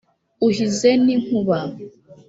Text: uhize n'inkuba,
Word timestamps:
uhize 0.47 0.89
n'inkuba, 1.03 1.57